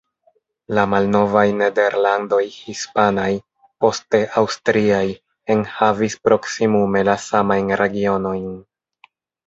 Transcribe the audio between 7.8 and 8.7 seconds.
regionojn.